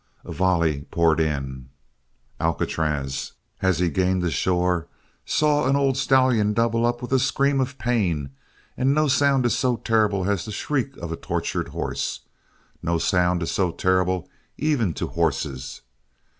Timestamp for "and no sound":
8.75-9.45